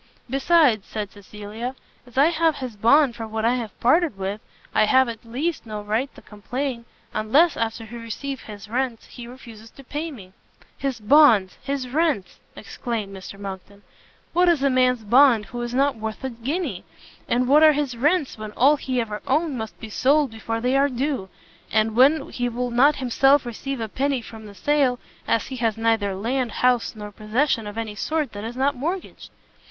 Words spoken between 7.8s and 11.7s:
he receives his rents, he refuses to pay me." "His bonds!